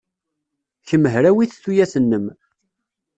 [0.87, 2.25] Kemm hrawit tuyat-nnem.